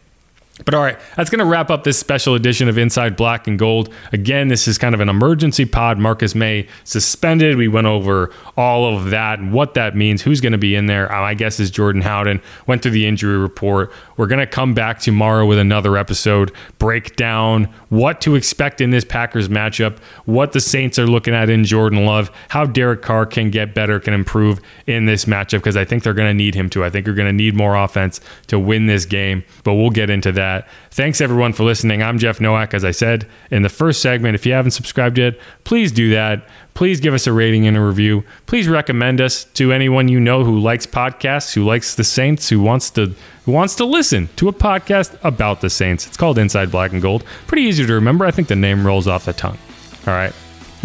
But 0.64 0.74
all 0.74 0.82
right, 0.82 0.98
that's 1.16 1.30
going 1.30 1.40
to 1.40 1.44
wrap 1.44 1.70
up 1.70 1.84
this 1.84 1.98
special 1.98 2.34
edition 2.34 2.68
of 2.68 2.78
Inside 2.78 3.16
Black 3.16 3.46
and 3.46 3.58
Gold. 3.58 3.92
Again, 4.12 4.48
this 4.48 4.68
is 4.68 4.78
kind 4.78 4.94
of 4.94 5.00
an 5.00 5.08
emergency 5.08 5.64
pod. 5.64 5.98
Marcus 5.98 6.34
Maye 6.34 6.68
suspended. 6.84 7.56
We 7.56 7.68
went 7.68 7.86
over 7.86 8.32
all 8.56 8.96
of 8.96 9.10
that 9.10 9.38
and 9.38 9.52
what 9.52 9.74
that 9.74 9.96
means, 9.96 10.22
who's 10.22 10.40
going 10.40 10.52
to 10.52 10.58
be 10.58 10.74
in 10.74 10.86
there. 10.86 11.12
Uh, 11.12 11.22
my 11.22 11.34
guess 11.34 11.58
is 11.58 11.70
Jordan 11.70 12.02
Howden. 12.02 12.40
Went 12.66 12.82
through 12.82 12.92
the 12.92 13.06
injury 13.06 13.36
report. 13.36 13.92
We're 14.16 14.26
going 14.26 14.40
to 14.40 14.46
come 14.46 14.74
back 14.74 15.00
tomorrow 15.00 15.46
with 15.46 15.58
another 15.58 15.96
episode, 15.96 16.52
break 16.78 17.16
down 17.16 17.64
what 17.88 18.20
to 18.20 18.34
expect 18.34 18.80
in 18.80 18.90
this 18.90 19.04
Packers 19.04 19.48
matchup, 19.48 19.98
what 20.26 20.52
the 20.52 20.60
Saints 20.60 20.98
are 20.98 21.06
looking 21.06 21.34
at 21.34 21.50
in 21.50 21.64
Jordan 21.64 22.04
Love, 22.04 22.30
how 22.48 22.64
Derek 22.64 23.02
Carr 23.02 23.26
can 23.26 23.50
get 23.50 23.74
better, 23.74 23.98
can 23.98 24.14
improve 24.14 24.60
in 24.86 25.06
this 25.06 25.24
matchup, 25.24 25.58
because 25.58 25.76
I 25.76 25.84
think 25.84 26.02
they're 26.02 26.14
going 26.14 26.28
to 26.28 26.34
need 26.34 26.54
him 26.54 26.70
to. 26.70 26.84
I 26.84 26.90
think 26.90 27.04
they're 27.04 27.14
going 27.14 27.28
to 27.28 27.32
need 27.32 27.54
more 27.54 27.74
offense 27.74 28.20
to 28.46 28.58
win 28.58 28.86
this 28.86 29.04
game, 29.04 29.44
but 29.64 29.74
we'll 29.74 29.90
get 29.90 30.10
into 30.10 30.30
that 30.32 30.51
that. 30.52 30.68
Thanks 30.90 31.20
everyone 31.20 31.52
for 31.52 31.64
listening. 31.64 32.02
I'm 32.02 32.18
Jeff 32.18 32.40
Nowak. 32.40 32.74
As 32.74 32.84
I 32.84 32.90
said 32.90 33.26
in 33.50 33.62
the 33.62 33.68
first 33.68 34.02
segment, 34.02 34.34
if 34.34 34.44
you 34.46 34.52
haven't 34.52 34.72
subscribed 34.72 35.18
yet, 35.18 35.38
please 35.64 35.92
do 35.92 36.10
that. 36.10 36.46
Please 36.74 37.00
give 37.00 37.14
us 37.14 37.26
a 37.26 37.32
rating 37.32 37.66
and 37.66 37.76
a 37.76 37.80
review. 37.80 38.24
Please 38.46 38.68
recommend 38.68 39.20
us 39.20 39.44
to 39.44 39.72
anyone 39.72 40.08
you 40.08 40.20
know 40.20 40.44
who 40.44 40.58
likes 40.58 40.86
podcasts, 40.86 41.52
who 41.54 41.64
likes 41.64 41.94
the 41.94 42.04
Saints, 42.04 42.48
who 42.48 42.60
wants 42.60 42.90
to 42.90 43.14
who 43.44 43.52
wants 43.52 43.74
to 43.76 43.84
listen 43.84 44.28
to 44.36 44.48
a 44.48 44.52
podcast 44.52 45.18
about 45.24 45.60
the 45.60 45.70
Saints. 45.70 46.06
It's 46.06 46.16
called 46.16 46.38
Inside 46.38 46.70
Black 46.70 46.92
and 46.92 47.02
Gold. 47.02 47.24
Pretty 47.46 47.64
easy 47.64 47.84
to 47.84 47.92
remember. 47.92 48.24
I 48.24 48.30
think 48.30 48.48
the 48.48 48.56
name 48.56 48.86
rolls 48.86 49.08
off 49.08 49.24
the 49.24 49.32
tongue. 49.32 49.58
All 50.06 50.14
right. 50.14 50.32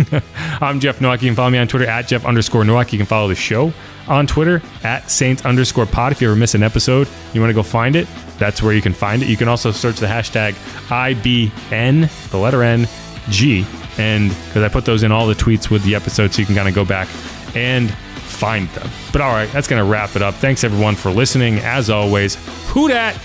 I'm 0.62 0.80
Jeff 0.80 1.02
Nowak. 1.02 1.22
You 1.22 1.30
can 1.30 1.36
follow 1.36 1.50
me 1.50 1.58
on 1.58 1.68
Twitter 1.68 1.88
at 1.88 2.08
Jeff 2.08 2.26
underscore 2.26 2.64
Nowak. 2.64 2.92
You 2.94 3.00
can 3.00 3.08
follow 3.08 3.28
the 3.28 3.36
show 3.36 3.74
on 4.08 4.28
Twitter 4.28 4.62
at 4.84 5.10
Saints 5.10 5.46
underscore 5.46 5.86
pod. 5.86 6.12
If 6.12 6.22
you 6.22 6.30
ever 6.30 6.36
miss 6.36 6.56
an 6.56 6.64
episode, 6.64 7.08
you 7.34 7.42
want 7.42 7.50
to 7.50 7.56
go 7.56 7.64
find 7.64 7.96
it, 7.96 8.08
that's 8.38 8.62
where 8.62 8.74
you 8.74 8.82
can 8.82 8.94
find 8.94 9.22
it. 9.24 9.30
You 9.30 9.38
can 9.38 9.48
also 9.48 9.72
search 9.72 9.98
the 9.98 10.08
hashtag 10.08 10.54
IBN, 10.90 12.30
the 12.30 12.38
letter 12.38 12.64
N, 12.64 12.88
G, 13.30 13.66
and 13.98 14.30
because 14.30 14.64
I 14.64 14.70
put 14.70 14.86
those 14.86 15.04
in 15.04 15.12
all 15.12 15.28
the 15.28 15.34
tweets 15.34 15.70
with 15.70 15.84
the 15.84 15.96
episode, 15.96 16.34
so 16.34 16.42
you 16.42 16.46
can 16.46 16.56
kind 16.56 16.70
of 16.70 16.76
go 16.76 16.86
back 16.86 17.08
and 17.56 17.92
find 17.92 18.70
them. 18.70 18.90
But 19.12 19.22
all 19.22 19.32
right, 19.34 19.52
that's 19.52 19.68
going 19.68 19.84
to 19.84 19.90
wrap 19.90 20.16
it 20.16 20.22
up. 20.22 20.36
Thanks 20.36 20.64
everyone 20.64 20.96
for 20.96 21.12
listening. 21.12 21.60
As 21.60 21.90
always, 21.90 22.36
who 22.68 22.88
dat? 22.88 23.20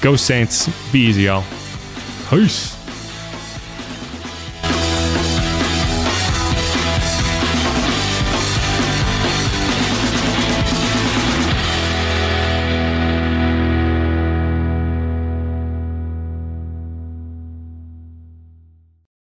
Go 0.00 0.16
Saints. 0.16 0.68
Be 0.92 1.00
easy, 1.00 1.22
y'all. 1.22 1.44
Peace. 2.28 2.81